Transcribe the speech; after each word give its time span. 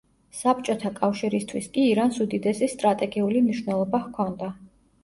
საბჭოთა 0.37 0.91
კავშირისთვის 0.99 1.67
კი 1.77 1.85
ირანს 1.91 2.19
უდიდესი 2.27 2.73
სტრატეგიული 2.75 3.47
მნიშვნელობა 3.47 4.07
ჰქონდა. 4.09 4.53